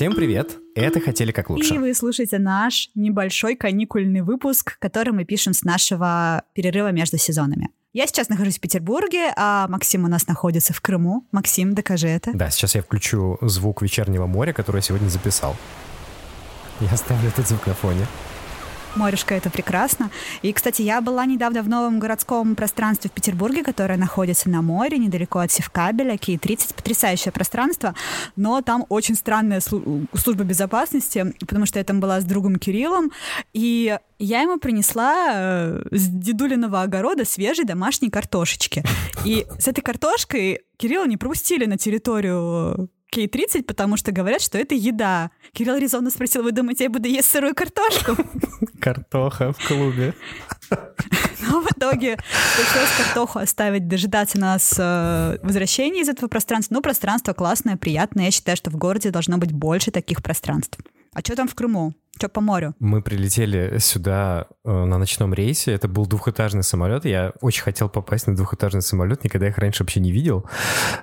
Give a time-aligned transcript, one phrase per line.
[0.00, 0.56] Всем привет!
[0.74, 1.74] Это «Хотели как лучше».
[1.74, 7.68] И вы слушаете наш небольшой каникульный выпуск, который мы пишем с нашего перерыва между сезонами.
[7.92, 11.26] Я сейчас нахожусь в Петербурге, а Максим у нас находится в Крыму.
[11.32, 12.30] Максим, докажи это.
[12.32, 15.54] Да, сейчас я включу звук вечернего моря, который я сегодня записал.
[16.80, 18.06] Я ставлю этот звук на фоне.
[18.96, 20.10] Морюшка, это прекрасно.
[20.42, 24.98] И, кстати, я была недавно в новом городском пространстве в Петербурге, которое находится на море,
[24.98, 27.94] недалеко от Севкабеля, Кей-30, потрясающее пространство,
[28.36, 33.12] но там очень странная служба безопасности, потому что я там была с другом Кириллом,
[33.52, 38.84] и я ему принесла э, с дедулиного огорода свежей домашней картошечки.
[39.24, 44.74] И с этой картошкой Кирилла не пропустили на территорию Кей-30, потому что говорят, что это
[44.74, 45.30] еда.
[45.52, 48.16] Кирилл резонно спросил, вы думаете, я буду есть сырую картошку?
[48.80, 50.14] Картоха в клубе.
[51.40, 56.74] Но в итоге пришлось картоху оставить, дожидаться нас э, возвращения из этого пространства.
[56.74, 58.26] Ну, пространство классное, приятное.
[58.26, 60.78] Я считаю, что в городе должно быть больше таких пространств.
[61.12, 61.92] А что там в Крыму?
[62.16, 62.74] Что по морю?
[62.78, 65.72] Мы прилетели сюда э, на ночном рейсе.
[65.72, 67.04] Это был двухэтажный самолет.
[67.04, 69.24] Я очень хотел попасть на двухэтажный самолет.
[69.24, 70.44] Никогда их раньше вообще не видел.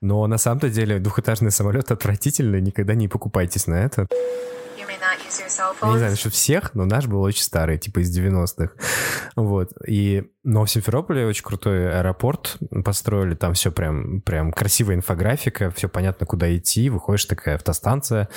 [0.00, 2.62] Но на самом-то деле двухэтажный самолет отвратительный.
[2.62, 4.06] Никогда не покупайтесь на это.
[5.86, 8.72] Я не знаю насчет всех, но наш был очень старый, типа из 90-х.
[9.36, 9.72] Вот.
[9.86, 15.88] И, но в Симферополе очень крутой аэропорт построили, там все прям, прям красивая инфографика, все
[15.88, 18.28] понятно, куда идти, выходишь такая автостанция,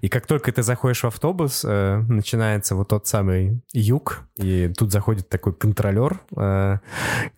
[0.00, 4.92] и как только ты заходишь в автобус, э, начинается вот тот самый юг, и тут
[4.92, 6.78] заходит такой контролер, э,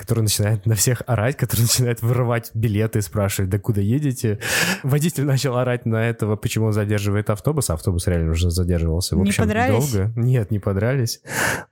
[0.07, 4.39] который начинает на всех орать, который начинает вырывать билеты и спрашивать, да куда едете?
[4.85, 9.17] Водитель начал орать на этого, почему он задерживает автобус, а автобус реально уже задерживался.
[9.17, 9.93] В общем, не подрались?
[9.93, 10.13] долго.
[10.15, 11.21] Нет, не подрались.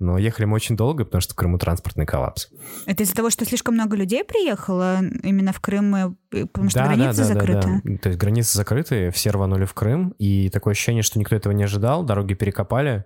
[0.01, 2.49] Но ехали мы очень долго, потому что в Крыму транспортный коллапс.
[2.87, 7.23] Это из-за того, что слишком много людей приехало именно в Крым, потому что да, границы
[7.23, 7.69] да, да, закрыты?
[7.69, 7.99] Да, да.
[7.99, 11.65] То есть границы закрыты, все рванули в Крым, и такое ощущение, что никто этого не
[11.65, 13.05] ожидал, дороги перекопали,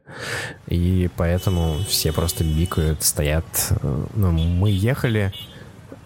[0.67, 3.45] и поэтому все просто бикают, стоят.
[4.15, 5.33] Ну, мы ехали,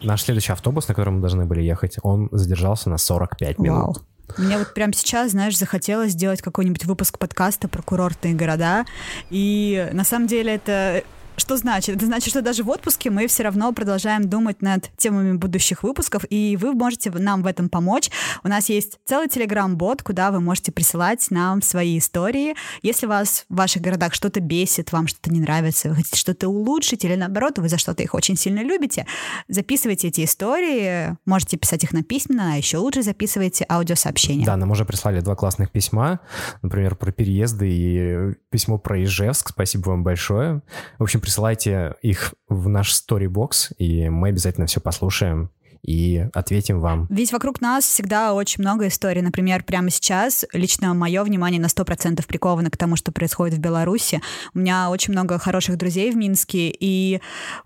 [0.03, 3.78] наш следующий автобус, на котором мы должны были ехать, он задержался на 45 минут.
[3.78, 3.97] Вау.
[4.38, 8.84] Мне вот прямо сейчас, знаешь, захотелось сделать какой-нибудь выпуск подкаста про курортные города.
[9.31, 11.03] И на самом деле это
[11.37, 11.97] что значит?
[11.97, 16.25] Это значит, что даже в отпуске мы все равно продолжаем думать над темами будущих выпусков,
[16.31, 18.10] и вы можете нам в этом помочь.
[18.44, 22.54] У нас есть целый телеграм-бот, куда вы можете присылать нам свои истории.
[22.82, 27.04] Если вас в ваших городах что-то бесит, вам что-то не нравится, вы хотите что-то улучшить,
[27.04, 29.06] или наоборот, вы за что-то их очень сильно любите,
[29.49, 34.44] записывайте эти истории, можете писать их на письменно, а еще лучше записывайте аудиосообщения.
[34.44, 36.20] Да, нам уже прислали два классных письма,
[36.60, 39.50] например, про переезды и письмо про Ижевск.
[39.50, 40.62] Спасибо вам большое.
[40.99, 45.50] В общем, присылайте их в наш сторибокс, и мы обязательно все послушаем
[45.83, 47.06] и ответим вам.
[47.10, 49.21] Ведь вокруг нас всегда очень много историй.
[49.21, 54.21] Например, прямо сейчас лично мое внимание на 100% приковано к тому, что происходит в Беларуси.
[54.55, 57.21] У меня очень много хороших друзей в Минске, и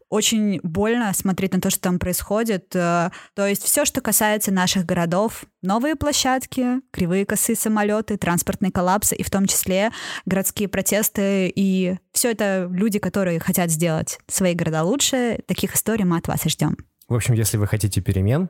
[0.09, 2.75] очень больно смотреть на то, что там происходит.
[2.75, 9.15] Э, то есть все, что касается наших городов, новые площадки, кривые косые самолеты, транспортные коллапсы,
[9.17, 9.91] и в том числе
[10.25, 15.39] городские протесты, и все это люди, которые хотят сделать свои города лучше.
[15.47, 16.77] Таких историй мы от вас и ждем.
[17.09, 18.49] В общем, если вы хотите перемен,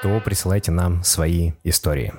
[0.00, 2.14] то присылайте нам свои истории.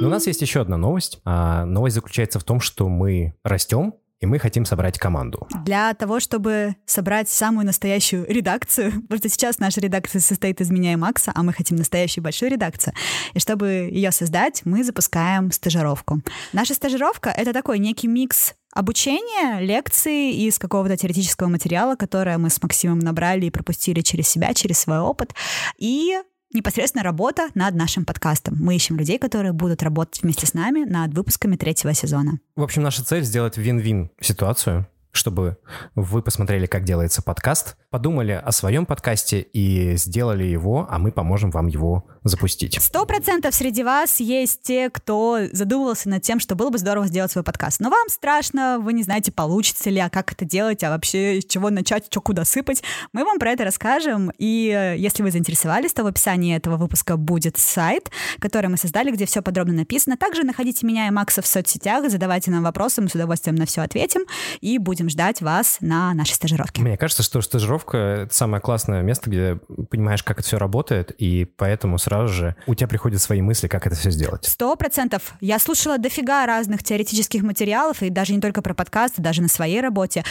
[0.00, 1.20] Но у нас есть еще одна новость.
[1.24, 5.46] А новость заключается в том, что мы растем, и мы хотим собрать команду.
[5.64, 10.94] Для того, чтобы собрать самую настоящую редакцию, потому что сейчас наша редакция состоит из меня
[10.94, 12.94] и Макса, а мы хотим настоящую большую редакцию.
[13.34, 16.22] И чтобы ее создать, мы запускаем стажировку.
[16.54, 22.60] Наша стажировка— это такой некий микс обучение, лекции из какого-то теоретического материала, которое мы с
[22.62, 25.34] Максимом набрали и пропустили через себя, через свой опыт,
[25.78, 26.18] и
[26.54, 28.56] непосредственно работа над нашим подкастом.
[28.58, 32.38] Мы ищем людей, которые будут работать вместе с нами над выпусками третьего сезона.
[32.56, 35.58] В общем, наша цель сделать вин-вин ситуацию, чтобы
[35.94, 41.52] вы посмотрели, как делается подкаст, подумали о своем подкасте и сделали его, а мы поможем
[41.52, 42.76] вам его запустить.
[42.82, 47.30] Сто процентов среди вас есть те, кто задумывался над тем, что было бы здорово сделать
[47.30, 47.78] свой подкаст.
[47.78, 51.44] Но вам страшно, вы не знаете, получится ли, а как это делать, а вообще с
[51.44, 52.82] чего начать, что куда сыпать.
[53.12, 54.32] Мы вам про это расскажем.
[54.38, 58.10] И э, если вы заинтересовались, то в описании этого выпуска будет сайт,
[58.40, 60.16] который мы создали, где все подробно написано.
[60.16, 63.82] Также находите меня и Макса в соцсетях, задавайте нам вопросы, мы с удовольствием на все
[63.82, 64.22] ответим
[64.60, 66.82] и будем ждать вас на нашей стажировке.
[66.82, 69.58] Мне кажется, что стажировка— это самое классное место, где
[69.90, 73.86] понимаешь, как это все работает, и поэтому сразу же у тебя приходят свои мысли, как
[73.86, 74.44] это все сделать.
[74.44, 75.34] Сто процентов.
[75.40, 79.80] Я слушала дофига разных теоретических материалов, и даже не только про подкасты, даже на своей
[79.80, 80.24] работе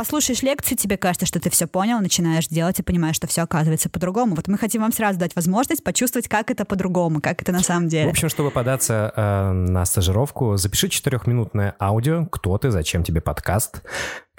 [0.00, 3.90] послушаешь лекции, тебе кажется, что ты все понял, начинаешь делать и понимаешь, что все оказывается
[3.90, 4.34] по-другому.
[4.34, 7.88] Вот мы хотим вам сразу дать возможность почувствовать, как это по-другому, как это на самом
[7.88, 8.06] деле.
[8.06, 13.82] В общем, чтобы податься э, на стажировку, запиши четырехминутное аудио, кто ты, зачем тебе подкаст,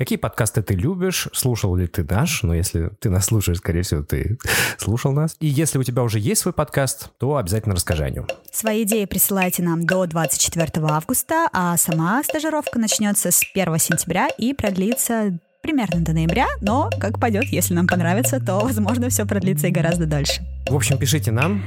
[0.01, 1.27] Какие подкасты ты любишь?
[1.31, 2.42] Слушал ли ты наш?
[2.42, 4.39] Ну, если ты нас слушаешь, скорее всего, ты
[4.80, 5.36] слушал нас.
[5.39, 8.25] И если у тебя уже есть свой подкаст, то обязательно расскажи о нем.
[8.51, 14.56] Свои идеи присылайте нам до 24 августа, а сама стажировка начнется с 1 сентября и
[14.56, 19.72] продлится примерно до ноября, но как пойдет, если нам понравится, то, возможно, все продлится и
[19.72, 20.42] гораздо дальше.
[20.68, 21.63] В общем, пишите нам,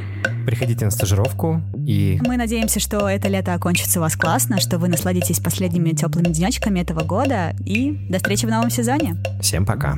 [0.47, 2.21] приходите на стажировку и...
[2.27, 6.81] Мы надеемся, что это лето окончится у вас классно, что вы насладитесь последними теплыми денечками
[6.81, 9.17] этого года и до встречи в новом сезоне.
[9.41, 9.97] Всем пока.